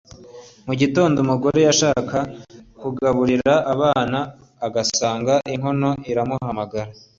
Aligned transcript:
Mu 0.67 0.73
gitondo 0.81 1.17
umugore 1.19 1.59
yashaka 1.67 2.17
kugaburira 2.81 3.53
abana 3.73 4.19
agasanga 4.67 5.33
inkono 5.53 5.89
iramuhamagara. 6.11 6.89